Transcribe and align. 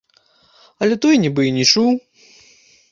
Але 0.85 0.95
той 1.03 1.15
нібы 1.27 1.43
і 1.49 1.53
не 1.59 1.65
чуў. 1.71 1.89